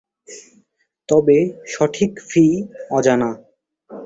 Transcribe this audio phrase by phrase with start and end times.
[1.09, 1.37] তবে
[1.73, 2.45] সঠিক ফী
[2.91, 3.29] অজানা।